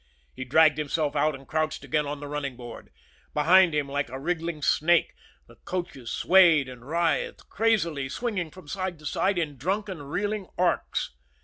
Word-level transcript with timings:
He 0.35 0.43
dragged 0.45 0.79
himself 0.79 1.15
out 1.15 1.35
and 1.35 1.47
crouched 1.47 1.83
again 1.83 2.07
on 2.07 2.19
the 2.21 2.27
running 2.27 2.55
board. 2.55 2.89
Behind 3.35 3.75
him, 3.75 3.87
like 3.87 4.09
a 4.09 4.17
wriggling 4.19 4.63
snake, 4.63 5.13
the 5.45 5.57
coaches 5.57 6.09
swayed 6.11 6.67
and 6.67 6.87
writhed 6.89 7.47
crazily, 7.49 8.09
swinging 8.09 8.49
from 8.49 8.67
side 8.67 8.97
to 8.97 9.05
side 9.05 9.37
in 9.37 9.57
drunken, 9.57 10.01
reeling 10.01 10.47
arcs. 10.57 11.11